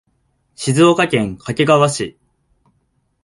[0.55, 2.17] 静岡県掛川市